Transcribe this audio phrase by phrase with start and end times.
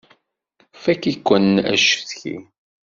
[0.81, 2.35] Fakk-iken acetki!